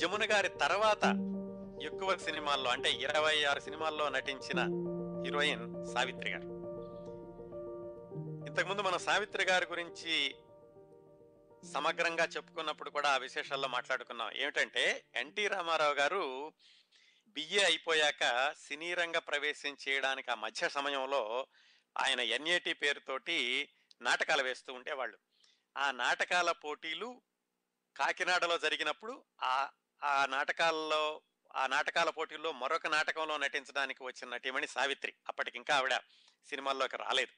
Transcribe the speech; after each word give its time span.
జమున 0.00 0.32
గారి 0.32 0.48
తర్వాత 0.48 1.04
ఎక్కువ 1.82 2.16
సినిమాల్లో 2.16 2.70
అంటే 2.70 2.90
ఇరవై 2.90 3.44
ఆరు 3.44 3.60
సినిమాల్లో 3.60 4.08
నటించిన 4.08 4.60
హీరోయిన్ 5.24 5.86
సావిత్రి 5.86 6.30
గారు. 6.30 6.42
ఇంతకుముందు 8.46 8.82
మనం 8.82 8.98
సావిత్రి 8.98 9.44
గారి 9.44 9.66
గురించి 9.66 10.34
సమగ్రంగా 11.72 12.24
చెప్పుకున్నప్పుడు 12.24 12.90
కూడా 12.90 13.08
ఆ 13.08 13.16
విశేషాల్లో 13.16 13.68
మాట్లాడుకున్నాం. 13.68 14.30
ఏమిటంటే 14.36 15.04
ఎన్టీ 15.14 15.48
రామారావు 15.48 15.94
గారు 15.94 16.52
బిఏ 17.28 17.64
అయిపోయాక 17.64 18.54
సినీ 18.68 18.94
రంగ 18.94 19.18
ప్రవేశం 19.18 19.76
చేయడానికి 19.88 20.30
ఆ 20.30 20.34
మధ్య 20.34 20.68
సమయంలో 20.68 21.46
ఆయన 21.98 22.20
ఎన్ఏటి 22.20 22.72
పేరుతోటి 22.72 23.68
నాటకాలు 24.02 24.42
వేస్తూ 24.42 24.72
ఉండేవాళ్ళు. 24.72 25.18
ఆ 25.76 25.90
నాటకాల 25.90 26.52
పోటీలు 26.52 27.22
కాకినాడలో 27.96 28.58
జరిగినప్పుడు 28.58 29.24
ఆ 29.42 29.68
ఆ 30.02 30.26
నాటకాల్లో 30.26 31.20
ఆ 31.56 31.66
నాటకాల 31.66 32.10
పోటీల్లో 32.10 32.52
మరొక 32.52 32.86
నాటకంలో 32.86 33.36
నటించడానికి 33.36 34.02
వచ్చిన 34.02 34.28
నటీమణి 34.28 34.66
సావిత్రి 34.66 35.14
అప్పటికింకా 35.28 35.76
ఆవిడ 35.76 35.94
సినిమాల్లోకి 36.46 36.96
రాలేదు. 36.96 37.32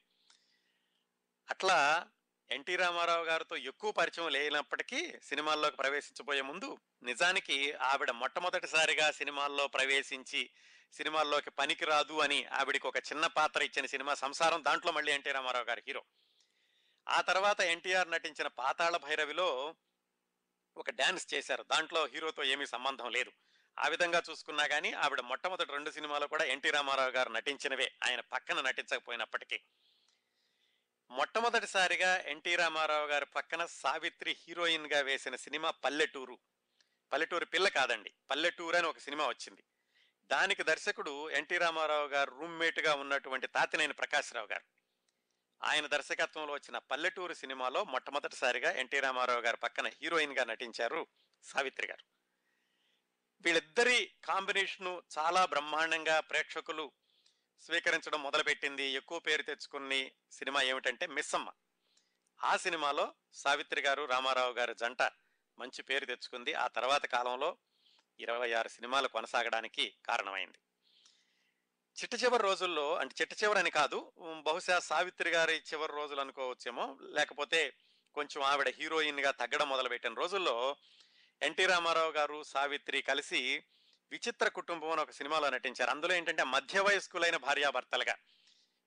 అట్లా 1.50 2.06
ఎన్టీ 2.50 2.76
రామారావు 2.76 3.24
గారితో 3.24 3.56
ఎక్కువ 3.56 3.92
పరిచయం 3.92 4.28
లేనప్పటికీ 4.28 5.12
సినిమాల్లోకి 5.22 5.76
ప్రవేశించబోయే 5.76 6.42
ముందు 6.42 6.78
నిజానికి 7.02 7.72
ఆవిడ 7.72 8.10
మొట్టమొదటిసారిగా 8.10 9.10
సినిమాల్లో 9.10 9.66
ప్రవేశించి 9.66 10.50
సినిమాల్లోకి 10.92 11.50
పనికిరాదు 11.50 12.18
అని 12.18 12.44
ఆవిడికి 12.44 12.86
ఒక 12.86 12.96
చిన్న 12.96 13.26
పాత్ర 13.26 13.62
ఇచ్చిన 13.62 13.86
సినిమా 13.86 14.14
సంసారం 14.14 14.64
దాంట్లో 14.64 14.92
మళ్ళీ 14.92 15.12
ఎన్టీ 15.12 15.30
రామారావు 15.32 15.64
గారు 15.64 15.82
హీరో. 15.86 16.02
ఆ 17.08 17.20
తర్వాత 17.20 17.60
ఎన్టీఆర్ 17.60 18.10
నటించిన 18.10 18.46
పాతాళ 18.46 18.96
భైరవిలో 18.96 19.74
ఒక 20.76 20.90
డ్యాన్స్ 20.90 21.34
చేశారు. 21.34 21.62
దాంట్లో 21.62 22.06
హీరోతో 22.06 22.44
ఏమీ 22.44 22.66
సంబంధం 22.66 23.10
లేదు. 23.10 23.32
ఆ 23.78 23.88
విధంగా 23.88 24.22
చూసుకున్నా 24.30 24.66
కానీ 24.66 24.92
ఆవిడ 24.92 25.20
మొట్టమొదటి 25.20 25.72
రెండు 25.72 25.90
సినిమాలు 25.90 26.26
కూడా 26.26 26.44
ఎన్టీ 26.44 26.70
రామారావు 26.70 27.10
గారు 27.10 27.28
నటించినవే. 27.28 27.92
ఆయన 28.04 28.20
పక్కన 28.20 28.60
నటించకపోయినప్పటికీ. 28.60 29.60
మొట్టమొదటిసారిగా 31.10 32.20
ఎన్టీ 32.20 32.56
రామారావు 32.56 33.06
గారి 33.06 33.26
పక్కన 33.26 33.66
సావిత్రి 33.66 34.36
హీరోయిన్గా 34.48 35.00
వేసిన 35.00 35.36
సినిమా 35.36 35.70
పల్లెటూరు. 35.70 36.38
పల్లెటూరు 37.12 37.44
పిల్ల 37.44 37.68
కాదండి. 37.68 38.12
పల్లెటూరు 38.30 38.76
అని 38.76 38.86
ఒక 38.86 38.98
సినిమా 38.98 39.26
వచ్చింది. 39.26 39.64
దానికి 40.24 40.62
దర్శకుడు 40.62 41.30
ఎన్టీ 41.30 41.58
రామారావు 41.58 42.06
గారు 42.06 42.30
రూమ్మేట్గా 42.30 42.94
ఉన్నటువంటి 42.94 43.46
తాతినేని 43.46 43.92
ప్రకాశ్రావు 43.92 44.48
గారు. 44.52 44.81
ఆయన 45.64 45.86
దర్శకత్వంలో 45.86 46.52
వచ్చిన 46.52 46.78
పల్లెటూరు 46.78 47.34
సినిమాలో 47.34 47.84
మొట్టమొదటిసారిగా 47.84 48.72
ఎన్టీ 48.72 49.00
రామారావు 49.00 49.40
గారి 49.40 49.56
పక్కన 49.56 49.86
హీరోయిన్గా 49.86 50.44
నటించారు 50.44 51.06
సావిత్రి 51.42 51.86
గారు. 51.86 52.04
వీళ్ళిద్దరి 53.40 54.12
కాంబినేషను 54.24 55.02
చాలా 55.18 55.44
బ్రహ్మాండంగా 55.44 56.20
ప్రేక్షకులు 56.20 56.92
స్వీకరించడం 57.60 58.22
మొదలుపెట్టింది. 58.22 58.82
ఎక్కువ 58.82 59.18
పేరు 59.18 59.42
తెచ్చుకుని 59.42 60.12
సినిమా 60.32 60.62
ఏమిటంటే 60.62 61.06
మిస్సమ్మ. 61.06 61.52
ఆ 62.44 62.56
సినిమాలో 62.56 63.14
సావిత్రి 63.32 63.80
గారు 63.80 64.04
రామారావు 64.04 64.52
గారు 64.52 64.72
జంట 64.72 65.02
మంచి 65.58 65.82
పేరు 65.82 66.04
తెచ్చుకుంది. 66.04 66.54
ఆ 66.54 66.66
తర్వాత 66.66 67.06
కాలంలో 67.06 67.56
ఇరవై 68.20 68.52
ఆరు 68.52 68.68
సినిమాలు 68.68 69.08
కొనసాగడానికి 69.08 69.94
కారణమైంది. 70.06 70.58
చిట్ట 72.00 72.24
చివరి 72.24 72.42
రోజుల్లో 72.42 72.96
అంటే 72.96 73.14
చిట్ట 73.20 73.44
చివరని 73.44 73.70
కాదు 73.70 74.12
బహుశా 74.18 74.78
సావిత్రి 74.78 75.30
గారి 75.30 75.62
చివరి 75.72 75.92
రోజులు 75.92 76.20
అనుకోవచ్చేమో. 76.20 76.98
లేకపోతే 77.00 77.76
కొంచెం 78.14 78.42
ఆవిడ 78.42 78.68
హీరోయిన్గా 78.68 79.30
తగ్గడం 79.30 79.68
మొదలుపెట్టిన 79.68 80.14
రోజుల్లో 80.14 80.76
ఎన్టీ 81.42 81.66
రామారావు 81.66 82.10
గారు 82.10 82.42
సావిత్రి 82.42 83.02
కలిసి 83.02 83.62
విచిత్ర 84.10 84.48
కుటుంబం 84.48 84.90
అని 84.90 85.00
ఒక 85.00 85.10
సినిమాలో 85.10 85.50
నటించారు. 85.50 85.90
అందులో 85.90 86.14
ఏంటంటే 86.14 86.44
మధ్య 86.44 86.80
వయస్కులైన 86.80 87.36
భార్యాభర్తలుగా 87.36 88.16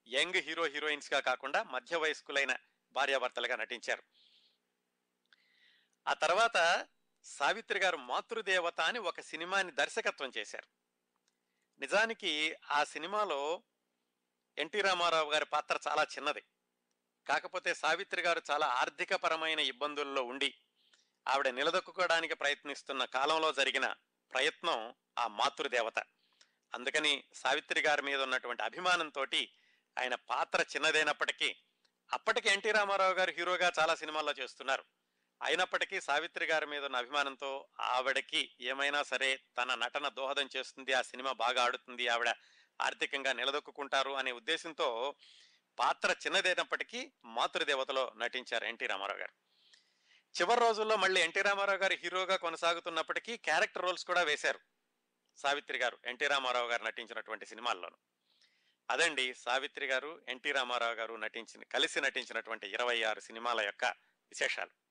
యంగ్ 0.08 0.36
హీరో 0.36 0.64
హీరోయిన్స్గా 0.64 1.20
కాకుండా 1.20 1.62
మధ్య 1.62 1.96
వయస్కులైన 1.96 2.56
భార్యాభర్తలుగా 2.92 3.56
నటించారు. 3.56 4.02
ఆ 6.08 6.12
తర్వాత 6.12 6.86
సావిత్రి 7.24 7.78
గారు 7.78 7.96
మాతృదేవత 7.96 8.80
అని 8.80 8.98
ఒక 8.98 9.20
సినిమాని 9.20 9.72
దర్శకత్వం 9.72 10.32
చేశారు. 10.38 10.85
నిజానికి 11.78 12.56
ఆ 12.70 12.84
సినిమాలో 12.84 13.62
ఎన్టీ 14.58 14.80
రామారావు 14.80 15.32
గారి 15.32 15.44
పాత్ర 15.44 15.78
చాలా 15.88 16.02
చిన్నది. 16.02 16.42
కాకపోతే 17.28 17.74
సావిత్రి 17.74 18.22
గారు 18.22 18.42
చాలా 18.50 18.66
ఆర్థికపరమైన 18.66 19.60
ఇబ్బందుల్లో 19.60 20.22
ఉండి 20.22 20.54
ఆవిడ 21.28 21.48
నిలదొక్కుకోవడానికి 21.48 22.34
ప్రయత్నిస్తున్న 22.34 23.04
కాలంలో 23.04 23.52
జరిగిన 23.52 23.94
ప్రయత్నం 24.32 24.94
ఆ 25.18 25.26
మాతృదేవత. 25.26 25.98
అందుకని 26.74 27.24
సావిత్రి 27.34 27.80
గారి 27.80 28.02
మీద 28.02 28.22
ఉన్నటువంటి 28.22 28.62
అభిమానంతో 28.62 29.26
ఆయన 29.98 30.14
పాత్ర 30.14 30.60
చిన్నదైనప్పటికీ 30.60 31.56
అప్పటికి 32.12 32.48
ఎన్టీ 32.48 32.70
రామారావు 32.72 33.14
గారు 33.14 33.30
హీరోగా 33.30 33.72
చాలా 33.78 33.94
సినిమాల్లో 33.94 34.32
చేస్తున్నారు. 34.32 34.84
అయినప్పటికీ 35.42 36.00
సావిత్రి 36.00 36.46
గారి 36.46 36.66
మీద 36.66 36.84
ఉన్న 36.84 36.96
అభిమానంతో 36.96 37.68
ఆవిడకి 37.80 38.56
ఏమైనా 38.60 39.02
సరే 39.02 39.40
తన 39.58 39.74
నటన 39.74 40.08
దోహదం 40.08 40.48
చేస్తుంది 40.56 40.92
ఆ 40.92 41.02
సినిమా 41.02 41.32
బాగా 41.32 41.62
ఆడుతుంది 41.62 42.08
ఆవిడ 42.08 42.28
ఆర్థికంగా 42.80 43.32
నిలదొక్కుంటారు 43.32 44.10
అనే 44.10 44.32
ఉద్దేశంతో 44.32 45.14
పాత్ర 45.78 46.10
చిన్నదైనప్పటికీ 46.10 47.12
మాతృదేవతలో 47.24 48.12
నటించారు 48.16 48.64
ఎన్టీ 48.64 48.86
రామారావు 48.86 49.18
గారు. 49.18 49.32
చివరి 50.40 50.60
రోజుల్లో 50.60 50.96
మళ్ళీ 50.96 51.20
ఎన్టీ 51.20 51.42
రామారావు 51.42 51.78
గారు 51.78 51.94
హీరోగా 51.94 52.36
కొనసాగుతున్నప్పటికీ 52.36 53.36
క్యారెక్టర్ 53.36 53.82
రోల్స్ 53.82 54.04
కూడా 54.04 54.22
వేశారు 54.22 54.60
సావిత్రి 55.36 55.78
గారు 55.78 55.98
ఎన్టీ 56.04 56.26
రామారావు 56.26 56.68
గారు 56.68 56.84
నటించినటువంటి 56.84 57.46
సినిమాల్లోనూ. 57.46 57.96
అదండి 58.90 59.34
సావిత్రి 59.34 59.86
గారు 59.86 60.20
ఎన్టీ 60.28 60.52
రామారావు 60.52 60.94
గారు 60.94 61.14
నటించిన 61.14 61.62
కలిసి 61.62 62.00
నటించినటువంటి 62.00 62.68
ఇరవై 62.68 63.02
ఆరు 63.02 63.20
సినిమాల 63.20 63.60
యొక్క 63.60 63.84
విశేషాలు. 64.30 64.85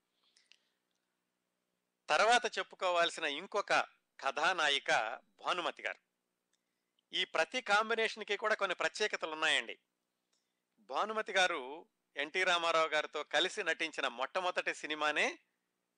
తర్వాత 2.10 2.58
చెప్పుకోవాల్సిన 2.58 3.24
ఇంకొక 3.24 3.74
కథానాయిక 4.24 5.20
భానుమతి 5.46 5.84
గారు. 5.84 6.00
ఈ 7.16 7.26
ప్రతి 7.26 7.62
కాంబినేషన్కి 7.62 8.38
కూడా 8.38 8.56
కొన్ని 8.56 8.76
ప్రత్యేకతలు 8.76 9.32
ఉన్నాయండి. 9.32 9.80
భానుమతి 10.80 11.34
గారు 11.34 11.86
ఎన్టీ 12.18 12.44
రామారావు 12.44 12.88
గారితో 12.88 13.24
కలిసి 13.24 13.64
నటించిన 13.64 14.08
మొట్టమొదటి 14.08 14.76
సినిమానే 14.76 15.40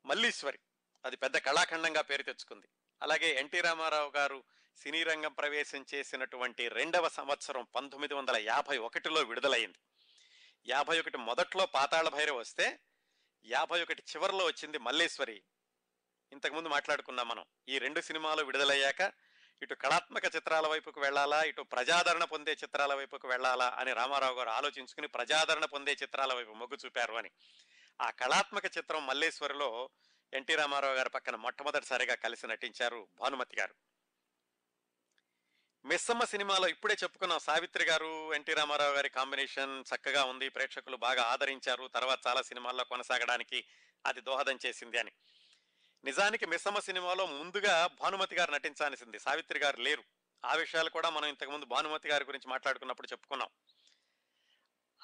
మల్లీశ్వరి. 0.06 0.59
అది 1.06 1.16
పెద్ద 1.16 1.38
కళాఖండంగా 1.38 2.01
పేరు 2.01 2.24
తెచ్చుకుంది. 2.24 2.68
అలాగే 3.01 3.39
ఎన్టీ 3.39 3.62
రామారావు 3.62 4.12
గారు 4.16 4.44
సినీ 4.78 5.03
రంగం 5.03 5.34
ప్రవేశం 5.34 5.85
చేసినటువంటి 5.94 6.68
రెండవ 6.68 7.09
సంవత్సరం 7.09 7.68
పంతొమ్మిది 7.75 8.13
వందల 8.13 8.38
యాభై 8.38 8.78
ఒకటిలో 8.78 9.22
విడుదలైంది. 9.22 9.78
యాభై 10.68 11.00
ఒకటి 11.00 11.18
మొదట్లో 11.18 11.66
పాతాళ 11.66 12.09
భైరవ్ 12.09 12.38
వస్తే 12.38 12.79
యాభై 13.45 13.81
ఒకటి 13.81 14.03
చివరిలో 14.16 14.45
వచ్చింది 14.45 14.78
మల్లేశ్వరి. 14.78 15.44
ఇంతకుముందు 16.33 16.69
మాట్లాడుకున్నాం 16.69 17.27
మనం. 17.27 17.45
ఈ 17.69 17.77
రెండు 17.77 18.01
సినిమాలు 18.01 18.43
విడుదలయ్యాక 18.43 19.13
ఇటు 19.61 19.73
కళాత్మక 19.73 20.25
చిత్రాల 20.25 20.67
వైపుకు 20.67 21.01
వెళ్ళాలా 21.01 21.43
ఇటు 21.43 21.61
ప్రజాదరణ 21.61 22.23
పొందే 22.23 22.51
చిత్రాల 22.51 22.93
వైపుకు 22.93 23.27
వెళ్ళాలా 23.27 23.75
అని 23.77 23.93
రామారావు 23.93 24.35
గారు 24.35 24.49
ఆలోచించుకుని 24.49 25.07
ప్రజాదరణ 25.07 25.65
పొందే 25.65 25.91
చిత్రాల 25.91 26.33
వైపు 26.33 26.51
మొగ్గు 26.51 26.77
చూపారు 26.85 27.13
అని. 27.13 27.31
ఆ 28.01 28.09
కళాత్మక 28.09 28.65
చిత్రం 28.65 29.07
మల్లేశ్వరిలో 29.07 29.89
ఎన్టీ 30.33 30.55
రామారావు 30.55 30.93
గారి 30.93 31.09
పక్కన 31.09 31.35
మొట్టమొదటిసారిగా 31.35 32.15
కలిసి 32.15 32.47
నటించారు 32.47 33.07
భానుమతి 33.19 33.59
గారు. 33.59 33.75
మిస్సమ్మ 35.85 36.23
సినిమాలో 36.23 36.67
ఇప్పుడే 36.67 36.95
చెప్పుకున్నాం 37.03 37.39
సావిత్రి 37.39 37.85
గారు 37.85 38.33
ఎన్టీ 38.33 38.53
రామారావు 38.53 38.94
గారి 38.94 39.09
కాంబినేషన్ 39.09 39.83
చక్కగా 39.95 40.23
ఉంది 40.23 40.49
ప్రేక్షకులు 40.49 40.97
బాగా 40.97 41.23
ఆదరించారు 41.23 41.88
తర్వాత 41.88 42.19
చాలా 42.27 42.41
సినిమాల్లో 42.41 42.83
కొనసాగడానికి 42.83 43.65
అది 44.06 44.21
దోహదం 44.21 44.59
చేసింది 44.65 45.00
అని. 45.00 45.12
నిజానికి 46.07 46.45
మిస్సమ్మ 46.45 46.80
సినిమాలో 46.80 47.25
ముందుగా 47.25 47.88
భానుమతి 47.88 48.36
గారు 48.36 48.51
నటించాల్సింది. 48.51 49.19
సావిత్రి 49.19 49.59
గారు 49.59 49.77
లేరు. 49.77 50.04
ఆ 50.45 50.54
విషయాలు 50.54 50.89
కూడా 50.89 51.09
మనం 51.09 51.27
ఇంతకుముందు 51.27 51.65
భానుమతి 51.65 52.09
గారి 52.09 52.25
గురించి 52.25 52.50
మాట్లాడుకున్నప్పుడు 52.50 53.07
చెప్పుకున్నాం. 53.07 53.50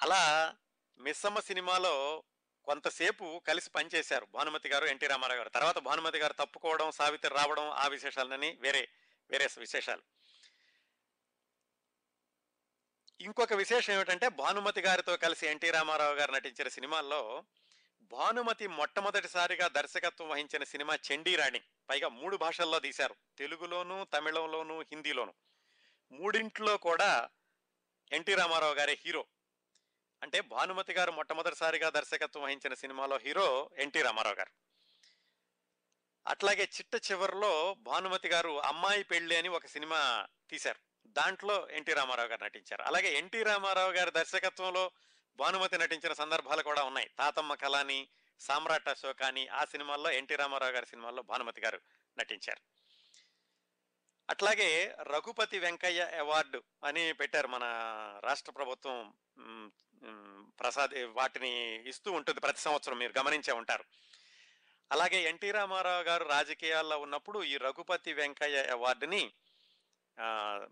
అలా 0.02 0.54
మిస్సమ్మ 0.98 1.40
సినిమాలో 1.40 2.22
కొంతసేపు 2.64 3.42
కలిసి 3.48 3.70
పనిచేశారు 3.70 4.26
భానుమతి 4.34 4.68
గారు 4.68 4.86
ఎన్టీ 4.86 5.06
రామారావు 5.06 5.36
గారు. 5.36 5.48
తర్వాత 5.48 5.78
భానుమతి 5.78 6.18
గారు 6.18 6.32
తప్పుకోవడం 6.32 6.90
సావిత్రి 6.90 7.34
రావడం 7.34 7.70
ఆ 7.70 7.86
విశేషాలని 7.86 8.58
వేరే 8.60 8.88
వేరే 9.30 9.48
విశేషాలు. 9.58 10.02
ఇంకొక 13.20 13.52
విశేషం 13.52 13.92
ఏమిటంటే 13.92 14.28
భానుమతి 14.28 14.80
గారితో 14.80 15.16
కలిసి 15.16 15.46
ఎన్టీ 15.46 15.70
రామారావు 15.70 16.14
గారు 16.14 16.32
నటించిన 16.32 16.68
సినిమాల్లో 16.68 17.44
భానుమతి 18.12 18.66
మొట్టమొదటిసారిగా 18.66 19.68
దర్శకత్వం 19.68 20.28
వహించిన 20.28 20.64
సినిమా 20.64 20.98
చండీరాణి. 21.12 21.60
పైగా 21.90 22.08
మూడు 22.08 22.36
భాషల్లో 22.36 22.78
తీశారు. 22.78 23.16
తెలుగులోను 23.38 24.06
తమిళంలోను 24.14 24.80
హిందీలోను. 24.80 25.34
మూడింట్లో 26.12 26.76
కూడా 26.76 27.28
ఎన్టీ 28.12 28.34
రామారావు 28.34 28.74
గారే 28.74 28.98
హీరో. 29.06 29.26
అంటే 30.22 30.40
భానుమతి 30.40 30.92
గారు 30.92 31.12
మొట్టమొదటిసారిగా 31.12 31.90
దర్శకత్వం 31.90 32.42
వహించిన 32.42 32.74
సినిమాలో 32.74 33.16
హీరో 33.16 33.70
ఎన్టీ 33.78 34.02
రామారావు 34.02 34.34
గారు. 34.34 34.50
అట్లాగే 36.26 36.62
చిట్ట 36.62 37.10
చివరిలో 37.12 37.74
భానుమతి 37.74 38.28
గారు 38.28 38.62
అమ్మాయి 38.62 39.02
పెళ్ళి 39.02 39.36
అని 39.36 39.48
ఒక 39.48 39.66
సినిమా 39.66 40.26
తీశారు. 40.50 40.78
దాంట్లో 41.06 41.68
ఎన్టీ 41.70 41.92
రామారావు 41.92 42.28
గారు 42.28 42.44
నటించారు. 42.44 42.82
అలాగే 42.82 43.18
ఎన్టీ 43.18 43.42
రామారావు 43.42 43.92
గారి 43.92 44.10
దర్శకత్వంలో 44.10 44.90
భానుమతి 45.36 45.78
నటించిన 45.78 46.12
సందర్భాలు 46.12 46.62
కూడా 46.62 46.82
ఉన్నాయి. 46.82 47.10
తాతమ్మ 47.18 47.54
కళాని 47.54 48.08
సామ్రాట్ 48.40 48.88
అశోక్ 48.88 49.22
అని 49.22 49.48
ఆ 49.48 49.64
సినిమాల్లో 49.64 50.10
ఎన్టీ 50.10 50.36
రామారావు 50.36 50.72
గారి 50.72 50.86
సినిమాల్లో 50.86 51.22
భానుమతి 51.22 51.60
గారు 51.60 51.80
నటించారు. 52.18 52.60
అట్లాగే 54.30 54.96
రఘుపతి 55.00 55.58
వెంకయ్య 55.58 56.04
అవార్డు 56.04 56.62
అని 56.84 57.12
పెట్టారు 57.12 57.48
మన 57.48 57.64
రాష్ట్ర 58.24 58.52
ప్రభుత్వం. 58.52 59.14
ప్రసాద్ 60.60 60.90
వాటిని 61.06 61.52
ఇస్తూ 61.88 62.12
ఉంటుంది 62.12 62.40
ప్రతి 62.40 62.60
సంవత్సరం 62.60 62.98
మీరు 62.98 63.12
గమనించే 63.18 63.52
ఉంటారు. 63.52 63.84
అలాగే 64.92 65.28
ఎన్టీ 65.28 65.50
రామారావు 65.50 66.02
గారు 66.02 66.24
రాజకీయాల్లో 66.24 66.98
ఉన్నప్పుడు 66.98 67.44
ఈ 67.44 67.56
రఘుపతి 67.56 68.12
వెంకయ్య 68.12 68.62
అవార్డుని 68.62 69.32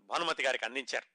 భానుమతి 0.01 0.43
గారికి 0.43 0.65
అందించారు. 0.65 1.07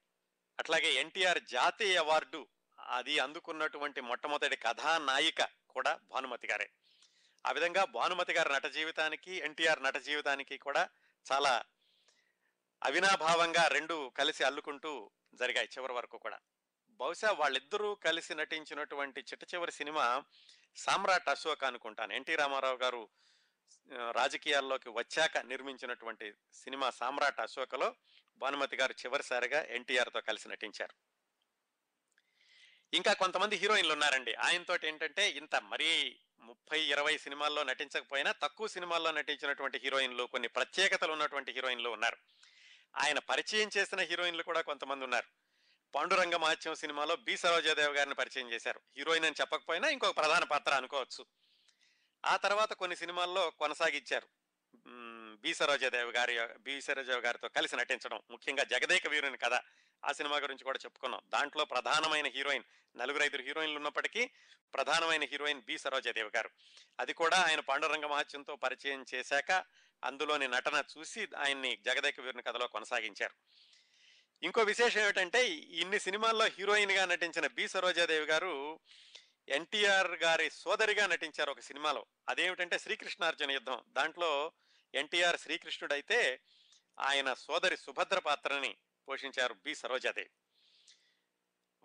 అట్లాగే 0.58 0.92
ఎన్టీఆర్ 0.92 1.42
జాతీయ 1.42 1.96
అవార్డు 1.96 2.46
అది 2.88 3.18
అందుకున్నటువంటి 3.18 4.00
మొట్టమొదటి 4.00 4.56
కథానాయిక 4.56 5.42
కూడా 5.70 6.00
భానుమతి 6.10 6.46
గారే. 6.46 6.70
ఆ 7.46 7.52
విధంగా 7.52 7.84
భానుమతి 7.84 8.32
గారి 8.32 8.52
నట 8.52 8.66
జీవితానికి 8.66 9.32
ఎన్టీఆర్ 9.32 9.82
నట 9.82 9.96
జీవితానికి 9.96 10.58
కూడా 10.58 10.88
చాలా 11.32 11.64
అవినాభావంగా 12.82 13.66
రెండు 13.66 14.12
కలిసి 14.18 14.44
అల్లుకుంటూ 14.44 15.10
జరిగాయి 15.34 15.68
చివరి 15.78 15.92
వరకు 15.92 16.18
కూడా. 16.18 16.38
బహుశా 16.90 17.30
వాళ్ళిద్దరూ 17.30 17.94
కలిసి 17.94 18.34
నటించినటువంటి 18.34 19.20
చిట్ట 19.20 19.54
చివరి 19.54 19.72
సినిమా 19.72 20.24
సామ్రాట్ 20.76 21.28
అశోక్ 21.28 21.64
అనుకుంటాను. 21.64 22.12
ఎన్టీ 22.12 22.34
రామారావు 22.34 22.76
గారు 22.76 23.08
రాజకీయాల్లోకి 24.12 24.88
వచ్చాక 24.88 25.38
నిర్మించినటువంటి 25.38 26.32
సినిమా 26.54 26.90
సామ్రాట్ 26.90 27.40
అశోకలో 27.40 27.94
భానుమతి 28.36 28.76
గారు 28.76 28.92
చివరిసారిగా 28.92 29.62
ఎన్టీఆర్తో 29.62 30.20
కలిసి 30.20 30.48
నటించారు. 30.48 31.07
ఇంకా 32.94 33.12
కొంతమంది 33.12 33.56
హీరోయిన్లు 33.56 33.92
ఉన్నారండి. 33.92 34.34
ఆయనతో 34.34 34.78
ఏంటంటే 34.84 35.30
ఇంత 35.30 35.56
మరీ 35.56 36.18
ముప్పై 36.40 36.80
ఇరవై 36.80 37.18
సినిమాల్లో 37.18 37.62
నటించకపోయినా 37.62 38.32
తక్కువ 38.32 38.66
సినిమాల్లో 38.66 39.10
నటించినటువంటి 39.10 39.78
హీరోయిన్లు 39.78 40.24
కొన్ని 40.24 40.48
ప్రత్యేకతలు 40.48 41.12
ఉన్నటువంటి 41.12 41.52
హీరోయిన్లు 41.52 41.90
ఉన్నారు. 41.90 42.16
ఆయన 42.96 43.18
పరిచయం 43.18 43.70
చేసిన 43.76 44.00
హీరోయిన్లు 44.00 44.42
కూడా 44.42 44.60
కొంతమంది 44.60 45.04
ఉన్నారు. 45.04 45.26
పాండురంగ 45.94 46.36
మహత్యం 46.36 46.74
సినిమాలో 46.74 47.16
బి. 47.16 47.36
సరోజాదేవ్ 47.36 47.96
గారిని 47.96 48.14
పరిచయం 48.14 48.52
చేశారు. 48.52 48.80
హీరోయిన్ 48.96 49.24
అని 49.24 49.34
చెప్పకపోయినా 49.40 49.88
ఇంకొక 49.88 50.16
ప్రధాన 50.16 50.44
పాత్ర 50.44 50.72
అనుకోవచ్చు. 50.72 51.26
ఆ 52.24 52.36
తర్వాత 52.36 52.72
కొన్ని 52.72 52.96
సినిమాల్లో 52.96 53.50
కొనసాగించారు. 53.50 54.28
బి. 55.36 55.54
సరోజాదేవి 55.54 56.12
గారి 56.12 56.38
బి. 56.58 56.80
సరోజాదేవి 56.80 57.24
గారితో 57.24 57.48
కలిసి 57.48 57.76
నటించడం 57.76 58.20
ముఖ్యంగా 58.30 58.64
జగదేక 58.64 59.06
వీరుని 59.08 59.38
కథ. 59.38 59.60
ఆ 60.04 60.12
సినిమా 60.12 60.36
గురించి 60.36 60.64
కూడా 60.64 60.78
చెప్పుకున్నాం. 60.84 61.20
దాంట్లో 61.28 61.64
ప్రధానమైన 61.64 62.26
హీరోయిన్ 62.26 62.64
నలుగురు 62.96 63.22
ఐదుగురు 63.22 63.42
హీరోయిన్లు 63.42 63.78
ఉన్నప్పటికీ 63.78 64.30
ప్రధానమైన 64.74 65.24
హీరోయిన్ 65.24 65.62
బి 65.62 65.78
సరోజాదేవి 65.78 66.30
గారు. 66.36 66.50
అది 67.00 67.12
కూడా 67.12 67.36
ఆయన 67.36 67.60
పాండురంగ 67.60 68.04
మహత్యంతో 68.04 68.56
పరిచయం 68.56 69.04
చేశాక 69.14 69.64
అందులోని 70.04 70.48
నటన 70.48 70.84
చూసి 70.98 71.28
ఆయన్ని 71.36 71.76
జగదేక 71.76 72.20
వీరుని 72.20 72.42
కథలో 72.42 72.66
కొనసాగించారు. 72.66 73.34
ఇంకో 74.42 74.62
విశేషం 74.62 75.00
ఏమిటంటే 75.00 75.48
ఇన్ని 75.48 76.00
సినిమాల్లో 76.00 76.44
హీరోయిన్గా 76.44 77.04
నటించిన 77.04 77.46
బి 77.46 77.68
సరోజాదేవి 77.68 78.26
గారు 78.26 78.80
ఎన్టీఆర్ 79.48 80.10
గారి 80.10 80.50
సోదరిగా 80.50 81.06
నటించారు 81.06 81.50
ఒక 81.50 81.60
సినిమాలో. 81.60 82.06
అదేమిటంటే 82.28 82.78
శ్రీకృష్ణార్జున 82.78 83.50
యుద్ధం. 83.50 83.82
దాంట్లో 83.88 84.52
ఎన్టీఆర్ 84.94 85.40
శ్రీకృష్ణుడైతే 85.40 86.40
ఆయన 87.00 87.34
సోదరి 87.34 87.76
సుభద్ర 87.76 88.18
పాత్రని 88.18 88.76
పోషించారు 89.08 89.54
బి 89.54 89.74
సరోజాదేవి 89.74 90.30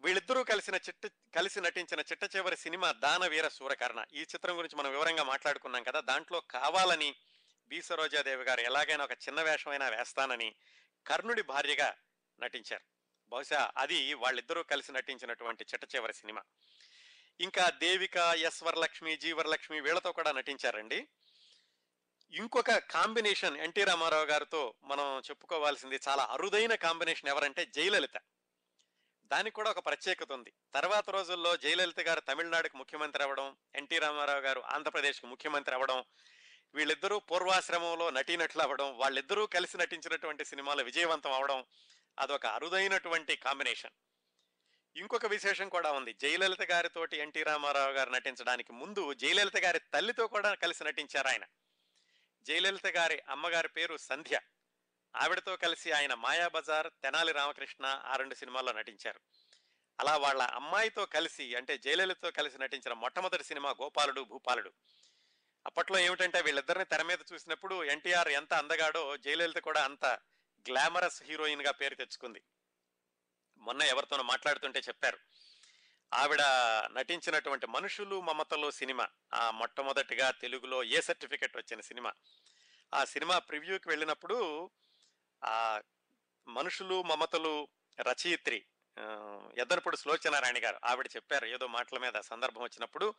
వీళ్ళిద్దరూ 0.03 0.43
కలిసిన 0.43 0.75
చిట్ట 0.75 1.11
కలిసి 1.35 1.61
నటించిన 1.61 1.99
చిట్ట 1.99 2.35
చివరి 2.35 2.57
సినిమా 2.57 2.91
దానవీర 2.91 3.47
సూరకర్ణ. 3.47 4.05
ఈ 4.13 4.21
చిత్రం 4.21 4.57
గురించి 4.57 4.75
మనం 4.75 4.91
వివరంగా 4.91 5.23
మాట్లాడుకున్నాం 5.23 5.83
కదా 5.83 5.99
దాంట్లో 5.99 6.39
కావాలని 6.39 7.15
బి 7.67 7.81
సరోజాదేవి 7.81 8.43
గారు 8.43 8.61
ఎలాగైనా 8.61 9.03
ఒక 9.03 9.11
చిన్న 9.11 9.41
వేషమైనా 9.41 9.89
వేస్తానని 9.89 10.55
కర్ణుడి 11.07 11.41
భార్యగా 11.41 11.95
నటించారు. 12.39 12.83
బహుశా 13.29 13.71
అది 13.77 14.13
వాళ్ళిద్దరూ 14.13 14.63
కలిసి 14.63 14.91
నటించినటువంటి 14.91 15.65
చిట్ట 15.73 15.95
చివరి 15.95 16.13
సినిమా. 16.13 16.41
ఇంకా 17.39 17.69
దేవిక 17.69 18.17
ఎస్ 18.17 18.63
వరలక్ష్మి 18.63 19.17
జీ 19.17 19.33
వీళ్ళతో 19.33 20.11
కూడా 20.11 20.31
నటించారండి. 20.31 21.07
ఇంకొక 22.33 22.71
కాంబినేషన్ 22.71 23.57
ఎన్టీ 23.57 23.83
రామారావు 23.83 24.25
గారితో 24.25 24.74
మనం 24.83 25.21
చెప్పుకోవాల్సింది 25.30 26.00
చాలా 26.07 26.24
అరుదైన 26.24 26.75
కాంబినేషన్ 26.75 27.30
ఎవరంటే 27.30 27.65
జయలలిత. 27.65 28.18
దానికి 29.25 29.56
కూడా 29.56 29.69
ఒక 29.69 29.85
ప్రత్యేకత 29.85 30.31
ఉంది. 30.31 30.53
తర్వాత 30.74 31.09
రోజుల్లో 31.09 31.57
జయలలిత 31.57 32.00
గారు 32.00 32.19
తమిళనాడుకు 32.19 32.77
ముఖ్యమంత్రి 32.77 33.24
అవ్వడం 33.24 33.56
ఎన్టీ 33.75 34.00
రామారావు 34.00 34.39
గారు 34.39 34.62
ఆంధ్రప్రదేశ్కి 34.62 35.27
ముఖ్యమంత్రి 35.27 35.75
అవ్వడం 35.75 36.03
వీళ్ళిద్దరూ 36.75 37.19
పూర్వాశ్రమంలో 37.19 38.09
నటీనట్లు 38.09 38.62
అవ్వడం 38.62 38.97
వాళ్ళిద్దరూ 38.97 39.45
కలిసి 39.45 39.77
నటించినటువంటి 39.77 40.45
సినిమాలు 40.45 40.83
విజయవంతం 40.83 41.31
అవడం 41.31 41.65
అదొక 42.19 42.45
అరుదైనటువంటి 42.45 43.36
కాంబినేషన్. 43.36 43.91
ఇంకొక 44.95 45.25
విశేషం 45.25 45.69
కూడా 45.69 45.91
ఉంది. 45.91 46.13
జయలలిత 46.13 46.71
గారితోటి 46.71 47.18
ఎన్టీ 47.18 47.44
రామారావు 47.44 47.91
గారు 47.91 48.09
నటించడానికి 48.09 48.74
ముందు 48.74 49.13
జయలలిత 49.13 49.57
గారి 49.57 49.79
తల్లితో 49.79 50.27
కూడా 50.27 50.53
కలిసి 50.53 50.83
నటించారు 50.83 51.27
ఆయన. 51.27 51.44
జయలలిత 52.47 52.87
గారి 52.87 53.23
అమ్మగారి 53.29 53.67
పేరు 53.67 53.97
సంధ్య. 53.97 54.39
ఆవిడతో 55.15 55.55
కలిసి 55.55 55.91
ఆయన 55.91 56.13
మాయాబజార్ 56.13 56.87
తెనాలి 57.03 57.31
రామకృష్ణ 57.31 58.01
ఆ 58.05 58.15
రెండు 58.15 58.35
సినిమాల్లో 58.35 58.71
నటించారు. 58.71 59.19
అలా 59.99 60.17
వాళ్ళ 60.17 60.41
అమ్మాయితో 60.41 61.05
కలిసి 61.05 61.55
అంటే 61.55 61.77
జయలలితతో 61.77 62.31
కలిసి 62.31 62.57
నటించిన 62.57 62.93
మొట్టమొదటి 62.93 63.43
సినిమా 63.43 63.69
గోపాలుడు 63.69 64.21
భూపాలుడు. 64.21 64.73
అప్పట్లో 65.65 65.99
ఏమిటంటే 65.99 66.41
వీళ్ళిద్దరిని 66.41 66.85
తెర 66.85 67.01
మీద 67.01 67.17
చూసినప్పుడు 67.33 67.83
ఎన్టీఆర్ 67.83 68.27
ఎంత 68.27 68.53
అందగాడో 68.53 69.17
జయలలిత 69.17 69.55
కూడా 69.55 69.83
అంత 69.83 70.05
గ్లామరస్ 70.69 71.23
హీరోయిన్గా 71.23 71.71
పేరు 71.71 71.95
తెచ్చుకుంది. 71.95 72.41
మొన్న 73.57 73.81
ఎవరితోనో 73.81 74.23
మాట్లాడుతుంటే 74.23 74.79
చెప్పారు. 74.79 75.17
ఆవిడ 76.13 76.41
నటించినటువంటి 76.91 77.67
మనుషులు 77.67 78.21
మమతలు 78.21 78.71
సినిమా. 78.71 79.07
ఆ 79.33 79.51
మొట్టమొదటిగా 79.51 80.31
తెలుగులో 80.31 80.83
ఏ 80.83 81.01
సర్టిఫికెట్ 81.01 81.57
వచ్చిన 81.57 81.81
సినిమా. 81.81 82.13
ఆ 82.93 83.03
సినిమా 83.03 83.39
ప్రివ్యూకి 83.39 83.89
వెళ్ళినప్పుడు 83.89 84.69
ఆ 85.43 85.81
మనుషులు 86.47 87.03
మమతలు 87.03 87.67
రచయిత్రి 88.01 88.65
ఎద్దనపూడి 89.57 89.97
సులోచనారాయణ 89.97 90.65
గారు 90.65 90.79
ఆవిడ 90.85 91.07
చెప్పారు 91.15 91.45
ఏదో 91.45 91.67
మాటల 91.67 91.97
మీద 91.97 92.13
సందర్భం 92.13 92.62
వచ్చినప్పుడు. 92.62 93.13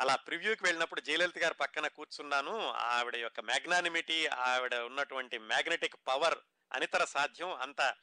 అలా 0.00 0.16
ప్రివ్యూకి 0.16 0.64
వెళ్ళినప్పుడు 0.64 1.00
జయలలిత 1.00 1.38
గారు 1.38 1.54
పక్కన 1.54 1.86
కూర్చున్నాను. 1.86 2.70
ఆవిడ 2.70 3.16
యొక్క 3.16 3.40
మ్యాగ్నానిమిటీ 3.40 4.26
ఆవిడ 4.26 4.74
ఉన్నటువంటి 4.74 5.38
మ్యాగ్నెటిక్ 5.38 5.94
పవర్ 6.08 6.38
అనితర 6.72 7.04
సాధ్యం. 7.04 7.54
అంత 7.54 7.94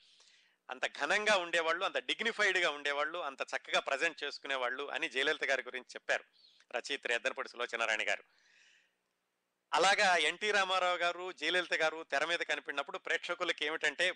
అంత 0.70 0.88
ఘనంగా 0.88 1.38
ఉండేవాళ్ళు 1.38 1.86
అంత 1.86 1.98
డిగ్నిఫైడ్గా 1.98 2.70
ఉండేవాళ్ళు 2.70 3.20
అంత 3.20 3.42
చక్కగా 3.42 3.80
ప్రజెంట్ 3.80 4.24
చేసుకునేవాళ్ళు 4.24 4.92
అని 4.92 5.10
జయలలిత 5.10 5.44
గారి 5.44 5.62
గురించి 5.62 5.88
చెప్పారు 5.96 6.24
రచయిత్రి 6.78 7.14
ఎద్దనపూడి 7.14 7.50
సులోచనారాయణ 7.50 8.10
గారు. 8.10 8.24
అలాగా 9.74 10.16
ఎన్టీ 10.16 10.52
రామారావు 10.52 10.98
గారు 10.98 11.32
జయలలిత 11.32 11.74
గారు 11.74 12.04
తెర 12.04 12.26
మీద 12.26 12.40
కనిపినప్పుడు 12.40 12.98
ప్రేక్షకులకి 12.98 13.66
ఏమిటంటే 13.66 14.14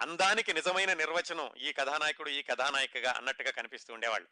అందానికి 0.00 0.52
నిజమైన 0.52 0.92
నిర్వచనం 0.92 1.54
ఈ 1.56 1.72
కథానాయకుడు 1.72 2.30
ఈ 2.30 2.42
కథానాయికగా 2.42 3.10
అన్నట్టుగా 3.10 3.50
కనిపిస్తూ 3.50 3.94
ఉండేవాళ్ళు. 3.94 4.28